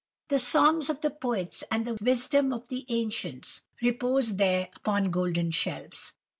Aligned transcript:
The 0.29 0.39
songs 0.39 0.89
of 0.89 1.01
the 1.01 1.11
poets 1.11 1.63
and 1.69 1.85
the 1.85 1.95
wisdom 2.03 2.51
of 2.51 2.69
the 2.69 2.87
ancients 2.89 3.61
reposed 3.83 4.39
there 4.39 4.65
upon 4.75 5.11
golden 5.11 5.51
shelves. 5.51 6.13